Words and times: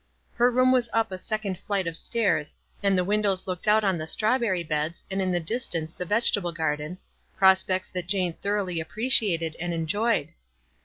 Her 0.33 0.49
room 0.49 0.71
was 0.71 0.89
up 0.93 1.11
a 1.11 1.17
second 1.19 1.59
flight 1.59 1.85
of 1.85 1.95
stairs, 1.95 2.55
and 2.81 2.97
the 2.97 3.03
windows 3.03 3.45
looked 3.45 3.67
out 3.67 3.83
on 3.83 3.99
the 3.99 4.07
straw 4.07 4.39
berry 4.39 4.63
beds, 4.63 5.03
and 5.11 5.21
in 5.21 5.29
the 5.29 5.39
distance 5.39 5.93
the 5.93 6.05
vegetable 6.05 6.51
garden, 6.51 6.97
prospects 7.37 7.89
that 7.89 8.07
Jane 8.07 8.33
thoroughly 8.33 8.77
appre 8.79 9.09
ciated 9.11 9.53
and 9.59 9.75
enjoyed. 9.75 10.29